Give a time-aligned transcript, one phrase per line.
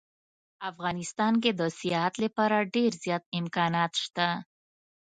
[0.69, 4.27] افغانستان کې د سیاحت لپاره ډیر زیات امکانات شته